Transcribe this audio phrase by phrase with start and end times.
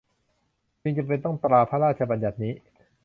[0.81, 2.53] จึงจำเป็นต้องตราพระราชบัญญัตินี้